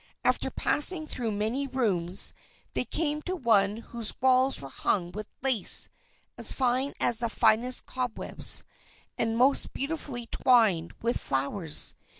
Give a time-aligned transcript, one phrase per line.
[0.23, 2.33] After passing through many rooms
[2.73, 5.89] they came to one whose walls were hung with lace
[6.39, 8.63] as fine as the finest cobwebs,
[9.19, 11.93] and most beautifully twined with flowers.